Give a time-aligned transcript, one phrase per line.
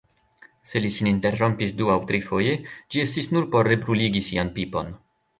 [0.69, 2.55] Se li sin interrompis du aŭ trifoje,
[2.95, 4.91] ĝi estis nur por rebruligi sian pipon.